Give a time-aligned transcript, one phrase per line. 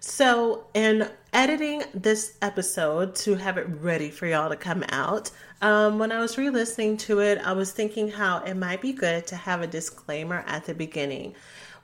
[0.00, 5.30] So, in editing this episode to have it ready for y'all to come out,
[5.62, 8.92] um, when I was re listening to it, I was thinking how it might be
[8.92, 11.34] good to have a disclaimer at the beginning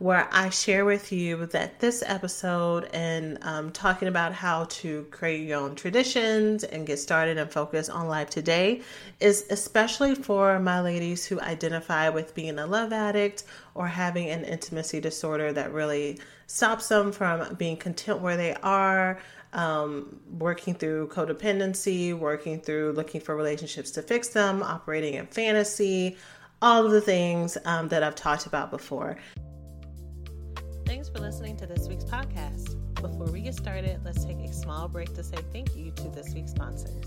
[0.02, 5.46] where I share with you that this episode and um, talking about how to create
[5.46, 8.82] your own traditions and get started and focus on life today
[9.20, 13.44] is especially for my ladies who identify with being a love addict
[13.76, 19.20] or having an intimacy disorder that really stops them from being content where they are.
[19.54, 26.16] Um, working through codependency, working through looking for relationships to fix them, operating in fantasy,
[26.62, 29.18] all of the things um, that I've talked about before.
[30.92, 32.76] Thanks for listening to this week's podcast.
[33.00, 36.34] Before we get started, let's take a small break to say thank you to this
[36.34, 37.06] week's sponsors.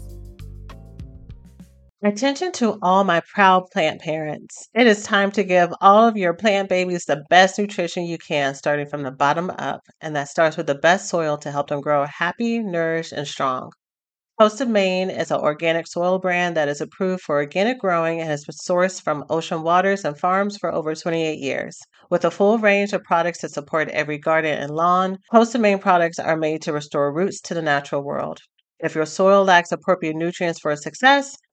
[2.03, 4.69] Attention to all my proud plant parents.
[4.73, 8.55] It is time to give all of your plant babies the best nutrition you can,
[8.55, 11.81] starting from the bottom up, and that starts with the best soil to help them
[11.81, 13.69] grow happy, nourished, and strong.
[14.37, 18.43] Of Maine is an organic soil brand that is approved for organic growing and has
[18.43, 21.79] been sourced from ocean waters and farms for over 28 years.
[22.09, 26.19] With a full range of products to support every garden and lawn, of Maine products
[26.19, 28.41] are made to restore roots to the natural world.
[28.77, 31.37] If your soil lacks appropriate nutrients for success,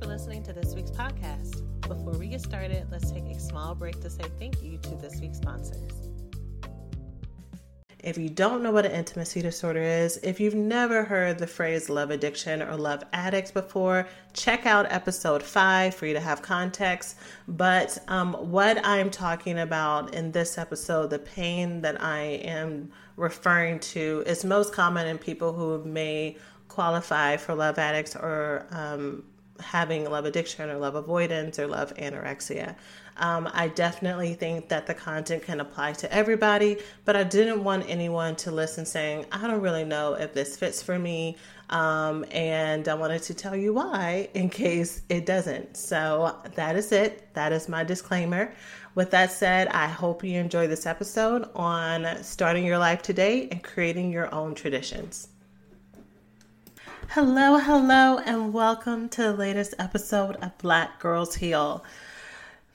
[0.00, 1.62] For listening to this week's podcast.
[1.82, 5.20] Before we get started, let's take a small break to say thank you to this
[5.20, 6.08] week's sponsors.
[8.02, 11.88] If you don't know what an intimacy disorder is, if you've never heard the phrase
[11.90, 17.18] love addiction or love addicts before, check out episode five for you to have context.
[17.46, 23.78] But um, what I'm talking about in this episode, the pain that I am referring
[23.80, 26.36] to, is most common in people who may
[26.68, 29.22] qualify for love addicts or um,
[29.62, 32.76] having love addiction or love avoidance or love anorexia.
[33.16, 37.84] Um, I definitely think that the content can apply to everybody, but I didn't want
[37.88, 41.36] anyone to listen saying, I don't really know if this fits for me.
[41.70, 45.76] Um, and I wanted to tell you why in case it doesn't.
[45.76, 47.32] So that is it.
[47.34, 48.54] That is my disclaimer.
[48.94, 53.62] With that said, I hope you enjoy this episode on starting your life today and
[53.62, 55.28] creating your own traditions.
[57.14, 61.84] Hello, hello, and welcome to the latest episode of Black Girls Heal.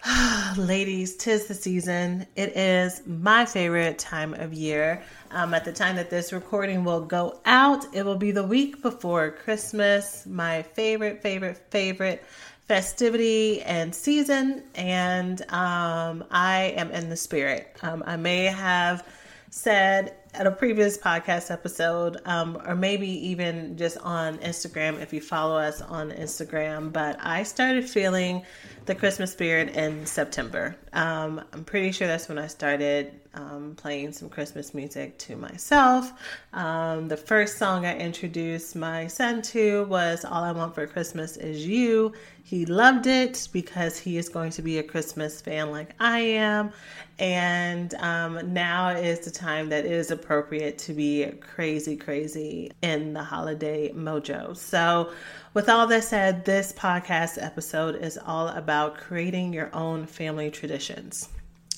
[0.57, 2.27] Ladies, tis the season.
[2.35, 5.01] It is my favorite time of year.
[5.31, 8.83] Um, at the time that this recording will go out, it will be the week
[8.83, 12.23] before Christmas, my favorite, favorite, favorite
[12.67, 14.61] festivity and season.
[14.75, 17.75] And um, I am in the spirit.
[17.81, 19.03] Um, I may have
[19.49, 25.19] said at a previous podcast episode, um, or maybe even just on Instagram if you
[25.19, 26.93] follow us on Instagram.
[26.93, 28.43] But I started feeling
[28.85, 30.75] the Christmas spirit in September.
[30.93, 36.11] Um, I'm pretty sure that's when I started um, playing some Christmas music to myself.
[36.53, 41.37] Um, the first song I introduced my son to was All I Want for Christmas
[41.37, 42.13] Is You.
[42.43, 46.71] He loved it because he is going to be a Christmas fan like I am.
[47.19, 53.23] And um, now is the time that is appropriate to be crazy, crazy in the
[53.23, 54.53] holiday mojo.
[54.57, 55.13] So,
[55.53, 61.29] with all that said, this podcast episode is all about creating your own family traditions.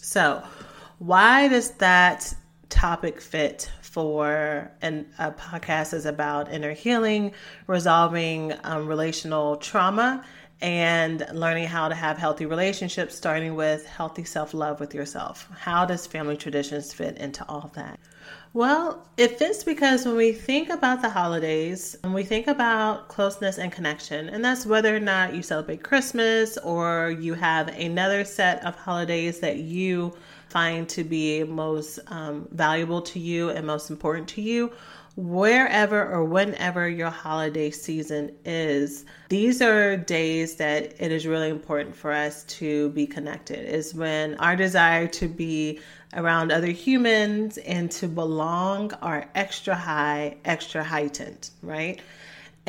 [0.01, 0.43] So,
[0.97, 2.33] why does that
[2.69, 7.33] topic fit for a podcast is about inner healing,
[7.67, 10.25] resolving um, relational trauma,
[10.61, 15.47] and learning how to have healthy relationships, starting with healthy self love with yourself.
[15.57, 17.99] How does family traditions fit into all that?
[18.51, 23.59] Well, it fits because when we think about the holidays, and we think about closeness
[23.59, 28.65] and connection, and that's whether or not you celebrate Christmas or you have another set
[28.65, 30.17] of holidays that you
[30.49, 34.71] find to be most um, valuable to you and most important to you,
[35.15, 41.95] wherever or whenever your holiday season is these are days that it is really important
[41.95, 43.65] for us to be connected.
[43.67, 45.79] Is when our desire to be
[46.13, 52.01] around other humans and to belong are extra high extra heightened right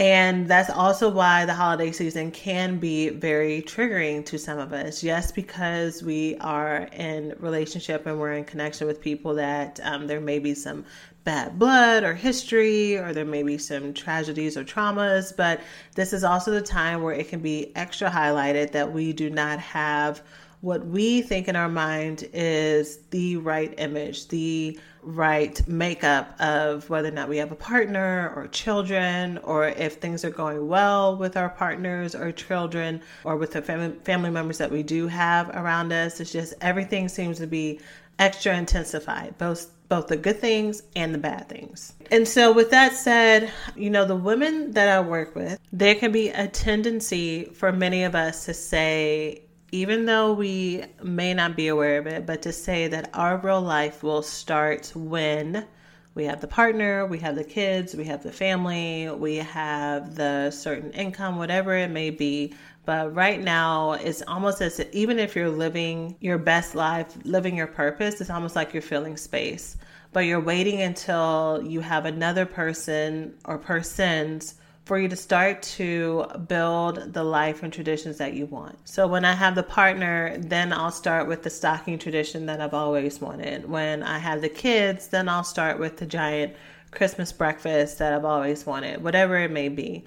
[0.00, 5.02] and that's also why the holiday season can be very triggering to some of us.
[5.02, 10.18] Yes, because we are in relationship and we're in connection with people that um, there
[10.18, 10.86] may be some
[11.24, 15.36] bad blood or history, or there may be some tragedies or traumas.
[15.36, 15.60] But
[15.96, 19.58] this is also the time where it can be extra highlighted that we do not
[19.58, 20.22] have
[20.60, 27.08] what we think in our mind is the right image, the right makeup of whether
[27.08, 31.36] or not we have a partner or children, or if things are going well with
[31.36, 35.92] our partners or children, or with the family, family members that we do have around
[35.92, 36.20] us.
[36.20, 37.80] It's just everything seems to be
[38.18, 41.94] extra intensified, both both the good things and the bad things.
[42.12, 46.12] And so with that said, you know, the women that I work with, there can
[46.12, 49.42] be a tendency for many of us to say
[49.72, 53.60] even though we may not be aware of it, but to say that our real
[53.60, 55.66] life will start when
[56.14, 60.50] we have the partner, we have the kids, we have the family, we have the
[60.50, 62.52] certain income, whatever it may be.
[62.84, 67.56] But right now, it's almost as if, even if you're living your best life, living
[67.56, 69.76] your purpose, it's almost like you're filling space.
[70.12, 76.26] But you're waiting until you have another person or persons for you to start to
[76.48, 78.76] build the life and traditions that you want.
[78.88, 82.74] So when I have the partner, then I'll start with the stocking tradition that I've
[82.74, 83.68] always wanted.
[83.68, 86.54] When I have the kids, then I'll start with the giant
[86.90, 90.04] Christmas breakfast that I've always wanted, whatever it may be.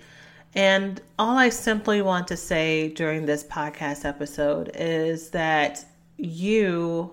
[0.56, 5.84] And all I simply want to say during this podcast episode is that
[6.18, 7.12] you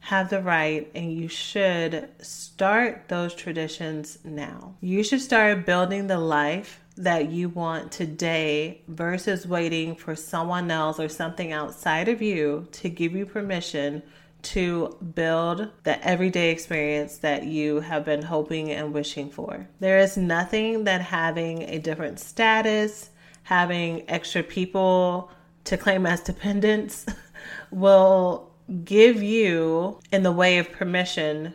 [0.00, 4.74] have the right and you should start those traditions now.
[4.80, 11.00] You should start building the life that you want today versus waiting for someone else
[11.00, 14.02] or something outside of you to give you permission
[14.42, 19.68] to build the everyday experience that you have been hoping and wishing for.
[19.80, 23.10] There is nothing that having a different status,
[23.44, 25.30] having extra people
[25.64, 27.06] to claim as dependents
[27.70, 28.50] will
[28.84, 31.54] give you in the way of permission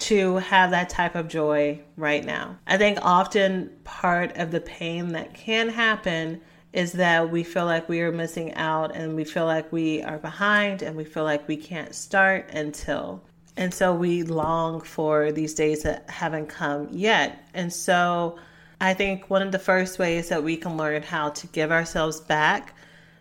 [0.00, 2.58] to have that type of joy right now.
[2.66, 6.40] I think often part of the pain that can happen
[6.72, 10.18] is that we feel like we are missing out and we feel like we are
[10.18, 13.22] behind and we feel like we can't start until.
[13.56, 17.44] And so we long for these days that haven't come yet.
[17.54, 18.38] And so
[18.80, 22.20] I think one of the first ways that we can learn how to give ourselves
[22.20, 22.74] back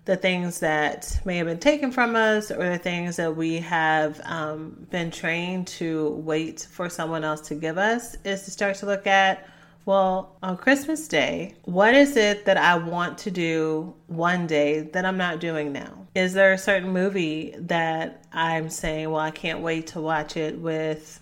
[0.09, 4.19] the things that may have been taken from us or the things that we have
[4.23, 8.87] um, been trained to wait for someone else to give us is to start to
[8.87, 9.47] look at
[9.85, 15.05] well, on Christmas Day, what is it that I want to do one day that
[15.05, 16.07] I'm not doing now?
[16.13, 20.59] Is there a certain movie that I'm saying, well, I can't wait to watch it
[20.59, 21.19] with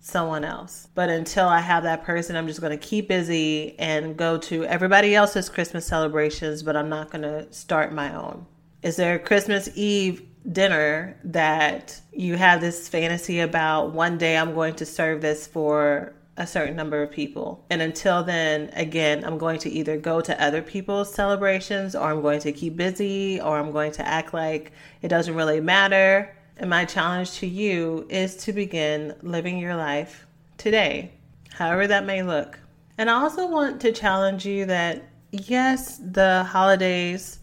[0.00, 0.88] someone else.
[0.94, 4.64] But until I have that person, I'm just going to keep busy and go to
[4.64, 8.46] everybody else's Christmas celebrations, but I'm not going to start my own.
[8.82, 14.54] Is there a Christmas Eve dinner that you have this fantasy about one day I'm
[14.54, 17.64] going to serve this for a certain number of people.
[17.68, 22.22] And until then, again, I'm going to either go to other people's celebrations or I'm
[22.22, 26.68] going to keep busy or I'm going to act like it doesn't really matter and
[26.68, 31.12] my challenge to you is to begin living your life today,
[31.52, 32.58] however that may look.
[32.96, 37.38] And I also want to challenge you that yes, the holidays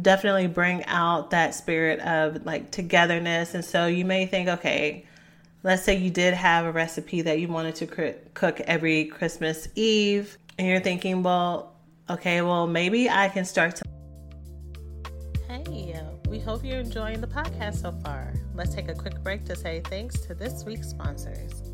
[0.00, 3.54] definitely bring out that spirit of like togetherness.
[3.54, 5.06] And so you may think, okay,
[5.62, 9.68] let's say you did have a recipe that you wanted to cr- cook every Christmas
[9.74, 11.74] Eve, and you're thinking, well,
[12.10, 13.84] okay, well, maybe I can start to.
[15.48, 15.94] Hey,
[16.36, 18.34] we hope you're enjoying the podcast so far.
[18.54, 21.72] Let's take a quick break to say thanks to this week's sponsors.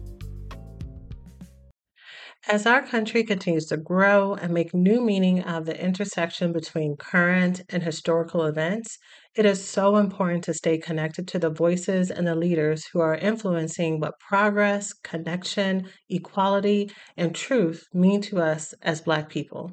[2.49, 7.63] As our country continues to grow and make new meaning of the intersection between current
[7.71, 8.99] and historical events,
[9.35, 13.17] it is so important to stay connected to the voices and the leaders who are
[13.17, 19.73] influencing what progress, connection, equality, and truth mean to us as Black people.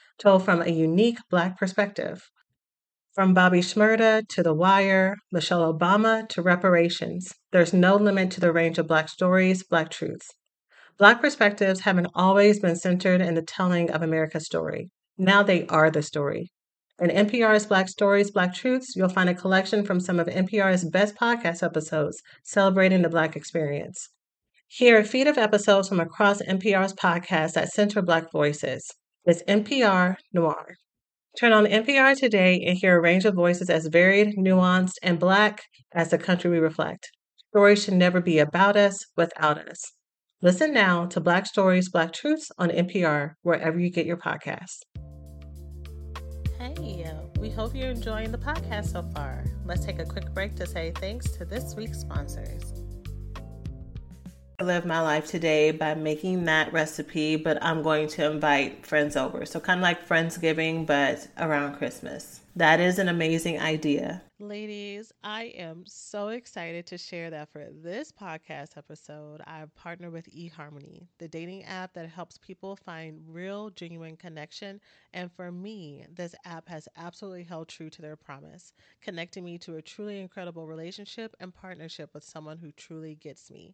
[0.19, 2.29] told from a unique Black perspective.
[3.13, 8.53] From Bobby Shmurda to The Wire, Michelle Obama to reparations, there's no limit to the
[8.53, 10.29] range of Black stories, Black truths.
[10.97, 14.89] Black perspectives haven't always been centered in the telling of America's story.
[15.17, 16.51] Now they are the story.
[16.99, 21.15] In NPR's Black Stories, Black Truths, you'll find a collection from some of NPR's best
[21.15, 24.09] podcast episodes celebrating the Black experience.
[24.67, 28.87] Hear a feed of episodes from across NPR's podcasts that center Black voices.
[29.23, 30.77] It's NPR Noir.
[31.39, 35.61] Turn on NPR today and hear a range of voices as varied, nuanced, and Black
[35.93, 37.11] as the country we reflect.
[37.49, 39.93] Stories should never be about us without us.
[40.41, 44.79] Listen now to Black Stories, Black Truths on NPR, wherever you get your podcasts.
[46.57, 47.05] Hey,
[47.39, 49.45] we hope you're enjoying the podcast so far.
[49.65, 52.73] Let's take a quick break to say thanks to this week's sponsors.
[54.61, 59.43] Live my life today by making that recipe, but I'm going to invite friends over.
[59.43, 62.41] So, kind of like Friendsgiving, but around Christmas.
[62.55, 64.21] That is an amazing idea.
[64.37, 70.29] Ladies, I am so excited to share that for this podcast episode, I've partnered with
[70.31, 74.79] eHarmony, the dating app that helps people find real, genuine connection.
[75.13, 79.77] And for me, this app has absolutely held true to their promise, connecting me to
[79.77, 83.73] a truly incredible relationship and partnership with someone who truly gets me.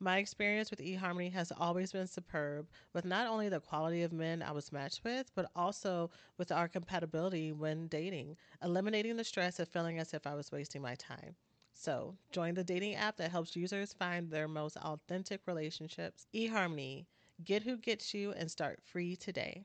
[0.00, 4.42] My experience with eHarmony has always been superb, with not only the quality of men
[4.42, 9.68] I was matched with, but also with our compatibility when dating, eliminating the stress of
[9.68, 11.34] feeling as if I was wasting my time.
[11.72, 16.26] So, join the dating app that helps users find their most authentic relationships.
[16.32, 17.06] eHarmony,
[17.44, 19.64] get who gets you and start free today.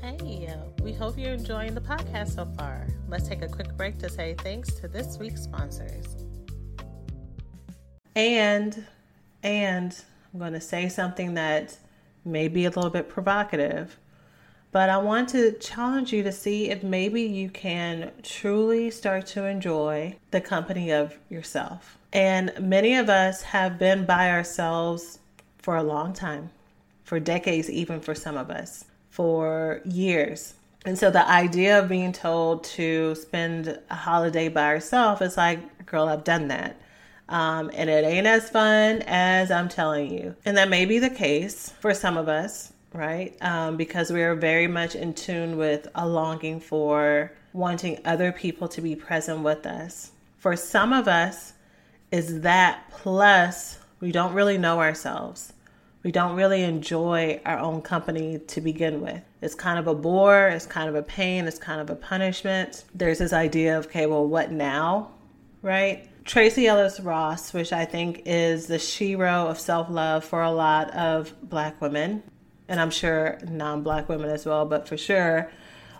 [0.00, 2.86] Hey, we hope you're enjoying the podcast so far.
[3.08, 6.27] Let's take a quick break to say thanks to this week's sponsors.
[8.18, 8.84] And,
[9.44, 9.96] and
[10.34, 11.78] I'm going to say something that
[12.24, 13.96] may be a little bit provocative,
[14.72, 19.44] but I want to challenge you to see if maybe you can truly start to
[19.44, 21.96] enjoy the company of yourself.
[22.12, 25.20] And many of us have been by ourselves
[25.58, 26.50] for a long time,
[27.04, 30.54] for decades, even for some of us, for years.
[30.84, 35.86] And so the idea of being told to spend a holiday by yourself is like,
[35.86, 36.80] girl, I've done that.
[37.28, 40.34] Um, and it ain't as fun as I'm telling you.
[40.44, 43.36] And that may be the case for some of us right?
[43.42, 48.66] Um, because we are very much in tune with a longing for wanting other people
[48.68, 50.12] to be present with us.
[50.38, 51.52] For some of us,
[52.10, 55.52] is that plus we don't really know ourselves.
[56.02, 59.20] We don't really enjoy our own company to begin with.
[59.42, 62.84] It's kind of a bore, it's kind of a pain, it's kind of a punishment.
[62.94, 65.10] There's this idea of, okay, well, what now?
[65.60, 66.08] Right?
[66.28, 70.90] Tracee Ellis Ross, which I think is the shero of self love for a lot
[70.90, 72.22] of black women,
[72.68, 75.50] and I'm sure non black women as well, but for sure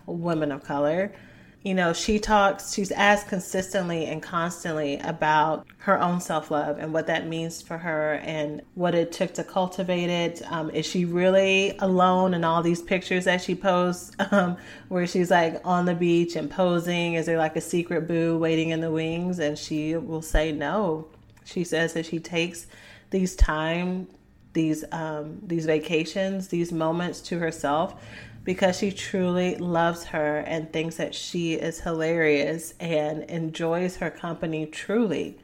[0.05, 1.13] women of color.
[1.61, 6.93] You know, she talks, she's asked consistently and constantly about her own self love and
[6.93, 10.41] what that means for her and what it took to cultivate it.
[10.49, 14.55] Um, is she really alone in all these pictures that she posts um,
[14.87, 17.15] where she's like on the beach and posing?
[17.15, 19.39] Is there like a secret boo waiting in the wings?
[19.39, 21.07] And she will say no.
[21.43, 22.67] She says that she takes
[23.09, 24.07] these time
[24.53, 28.01] these um, these vacations, these moments to herself,
[28.43, 34.65] because she truly loves her and thinks that she is hilarious and enjoys her company
[34.65, 35.37] truly.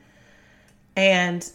[0.95, 1.49] And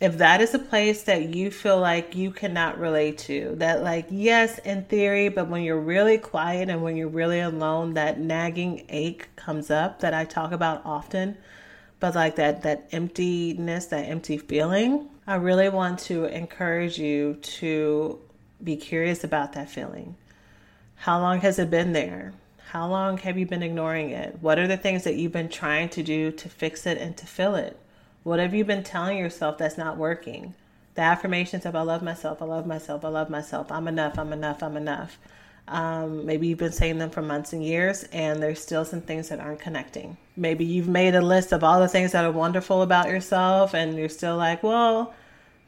[0.00, 4.06] if that is a place that you feel like you cannot relate to, that, like,
[4.10, 8.84] yes, in theory, but when you're really quiet and when you're really alone, that nagging
[8.88, 11.36] ache comes up that I talk about often.
[12.00, 18.18] But like that, that emptiness, that empty feeling, I really want to encourage you to
[18.62, 20.16] be curious about that feeling.
[21.02, 22.32] How long has it been there?
[22.68, 24.38] How long have you been ignoring it?
[24.40, 27.26] What are the things that you've been trying to do to fix it and to
[27.26, 27.76] fill it?
[28.22, 30.54] What have you been telling yourself that's not working?
[30.94, 34.32] The affirmations of I love myself, I love myself, I love myself, I'm enough, I'm
[34.32, 35.18] enough, I'm enough.
[35.66, 39.28] Um, maybe you've been saying them for months and years, and there's still some things
[39.30, 40.16] that aren't connecting.
[40.36, 43.96] Maybe you've made a list of all the things that are wonderful about yourself, and
[43.96, 45.12] you're still like, well,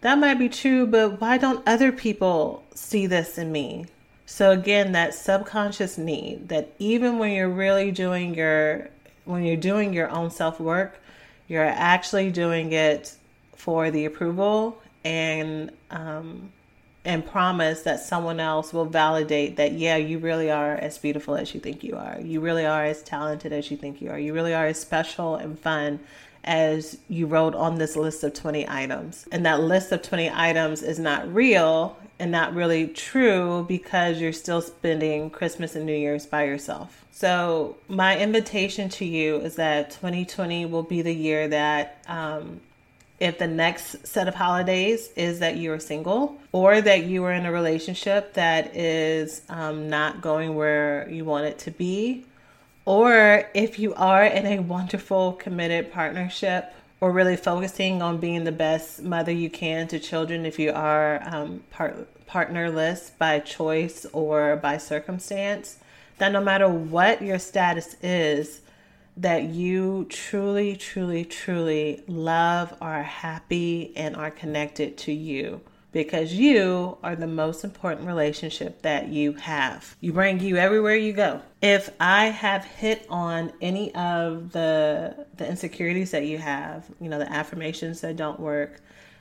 [0.02, 3.86] that might be true, but why don't other people see this in me?
[4.34, 8.88] So again, that subconscious need that even when you're really doing your
[9.26, 11.00] when you're doing your own self-work,
[11.46, 13.14] you're actually doing it
[13.54, 16.50] for the approval and um,
[17.04, 21.54] and promise that someone else will validate that yeah you really are as beautiful as
[21.54, 22.18] you think you are.
[22.20, 24.18] You really are as talented as you think you are.
[24.18, 26.00] You really are as special and fun
[26.44, 30.82] as you wrote on this list of 20 items and that list of 20 items
[30.82, 36.26] is not real and not really true because you're still spending Christmas and New Year's
[36.26, 37.04] by yourself.
[37.10, 42.60] So, my invitation to you is that 2020 will be the year that, um,
[43.20, 47.46] if the next set of holidays is that you're single or that you are in
[47.46, 52.24] a relationship that is um, not going where you want it to be,
[52.84, 58.52] or if you are in a wonderful, committed partnership or really focusing on being the
[58.52, 64.56] best mother you can to children if you are um, part, partnerless by choice or
[64.56, 65.78] by circumstance,
[66.18, 68.60] that no matter what your status is,
[69.16, 75.60] that you truly, truly, truly love, are happy, and are connected to you
[75.94, 79.96] because you are the most important relationship that you have.
[80.00, 81.40] You bring you everywhere you go.
[81.62, 87.18] If I have hit on any of the the insecurities that you have, you know,
[87.18, 88.80] the affirmations that don't work,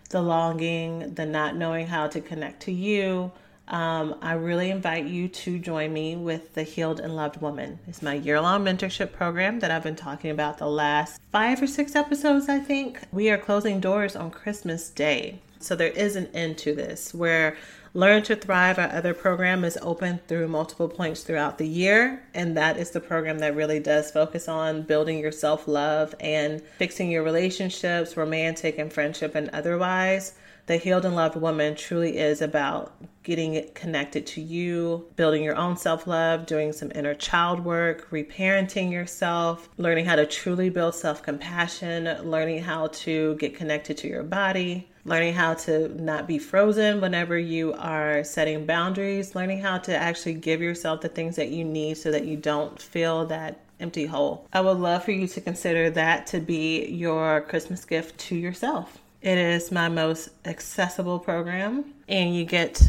[0.09, 3.31] the longing, the not knowing how to connect to you,
[3.67, 7.77] um, I really invite you to join me with the Healed and Loved Woman.
[7.87, 11.67] It's my year long mentorship program that I've been talking about the last five or
[11.67, 12.99] six episodes, I think.
[13.11, 15.39] We are closing doors on Christmas Day.
[15.63, 17.55] So there is an end to this where
[17.95, 22.23] Learn to Thrive, our other program, is open through multiple points throughout the year.
[22.33, 26.59] And that is the program that really does focus on building your self love and
[26.79, 30.33] fixing your relationships, romantic and friendship and otherwise.
[30.65, 35.77] The Healed and Loved Woman truly is about getting connected to you, building your own
[35.77, 41.21] self love, doing some inner child work, reparenting yourself, learning how to truly build self
[41.21, 47.01] compassion, learning how to get connected to your body, learning how to not be frozen
[47.01, 51.63] whenever you are setting boundaries, learning how to actually give yourself the things that you
[51.63, 54.47] need so that you don't feel that empty hole.
[54.53, 58.99] I would love for you to consider that to be your Christmas gift to yourself.
[59.21, 62.81] It is my most accessible program, and you get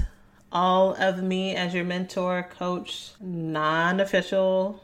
[0.52, 4.82] all of me as your mentor, coach, non official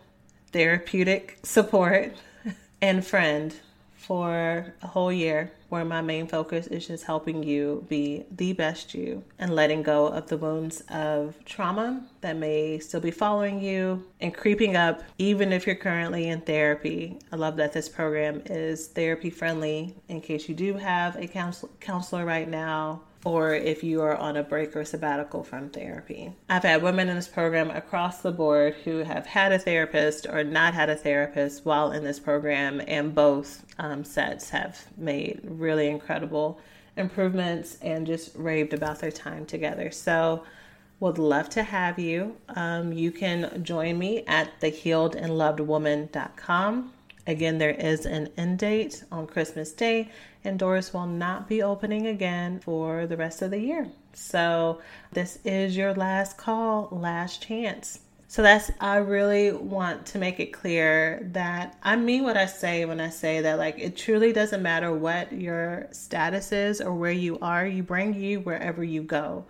[0.53, 2.15] therapeutic support,
[2.83, 3.55] and friend
[4.01, 8.95] for a whole year where my main focus is just helping you be the best
[8.95, 14.03] you and letting go of the wounds of trauma that may still be following you
[14.21, 17.19] and creeping up, even if you're currently in therapy.
[17.31, 21.29] I love that this program is therapy friendly in case you do have a
[21.81, 26.33] counselor right now or if you are on a break or sabbatical from therapy.
[26.49, 30.43] I've had women in this program across the board who have had a therapist or
[30.43, 35.89] not had a therapist while in this program, and both um, sets have made really
[35.89, 36.61] incredible
[36.97, 39.91] improvements and just raved about their time together.
[39.91, 40.45] So,
[40.99, 42.37] would love to have you.
[42.49, 46.93] Um, you can join me at thehealedandlovedwoman.com.
[47.31, 50.11] Again, there is an end date on Christmas Day,
[50.43, 53.87] and doors will not be opening again for the rest of the year.
[54.15, 54.81] So,
[55.13, 58.01] this is your last call, last chance.
[58.27, 62.85] So, that's, I really want to make it clear that I mean what I say
[62.85, 67.13] when I say that, like, it truly doesn't matter what your status is or where
[67.13, 69.45] you are, you bring you wherever you go.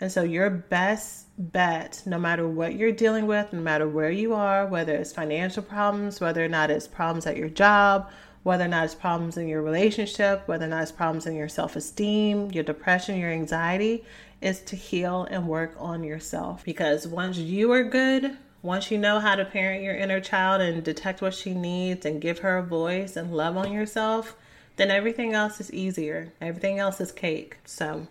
[0.00, 4.34] And so, your best bet, no matter what you're dealing with, no matter where you
[4.34, 8.08] are, whether it's financial problems, whether or not it's problems at your job,
[8.44, 11.48] whether or not it's problems in your relationship, whether or not it's problems in your
[11.48, 14.04] self esteem, your depression, your anxiety,
[14.40, 16.64] is to heal and work on yourself.
[16.64, 20.82] Because once you are good, once you know how to parent your inner child and
[20.82, 24.36] detect what she needs and give her a voice and love on yourself,
[24.76, 26.32] then everything else is easier.
[26.40, 27.58] Everything else is cake.
[27.64, 28.06] So,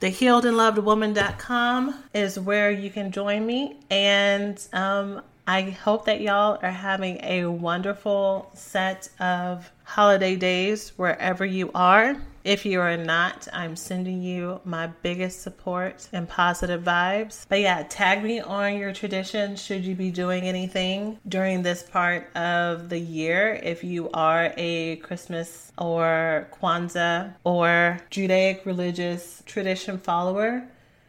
[0.00, 3.76] the healedandlovedwoman.com is where you can join me.
[3.90, 11.44] And um, I hope that y'all are having a wonderful set of holiday days wherever
[11.44, 12.16] you are.
[12.42, 17.44] If you are not, I'm sending you my biggest support and positive vibes.
[17.48, 22.34] But yeah, tag me on your traditions should you be doing anything during this part
[22.34, 23.60] of the year.
[23.62, 30.66] If you are a Christmas or Kwanzaa or Judaic religious tradition follower,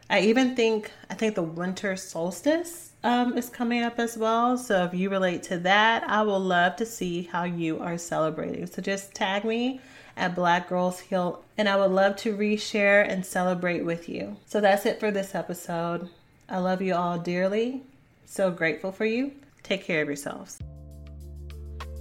[0.09, 4.57] I even think I think the winter solstice um, is coming up as well.
[4.57, 8.65] So if you relate to that, I will love to see how you are celebrating.
[8.67, 9.79] So just tag me
[10.17, 14.37] at Black Girls Heal, and I would love to reshare and celebrate with you.
[14.45, 16.09] So that's it for this episode.
[16.49, 17.83] I love you all dearly.
[18.25, 19.31] So grateful for you.
[19.63, 20.59] Take care of yourselves.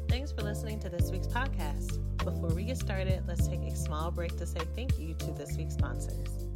[0.09, 1.99] Thanks for listening to this week's podcast.
[2.18, 5.57] Before we get started, let's take a small break to say thank you to this
[5.57, 6.49] week's sponsors.